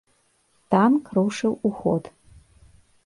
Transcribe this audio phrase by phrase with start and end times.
[0.71, 2.03] Танк рушыў у ход.